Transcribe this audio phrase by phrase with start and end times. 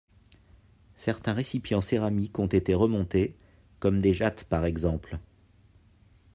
[0.95, 3.35] Certains récipients céramiques ont été remontés,
[3.79, 5.19] comme des jattes par exemple.